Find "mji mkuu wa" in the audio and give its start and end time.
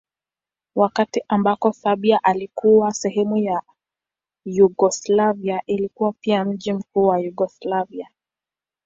6.45-7.19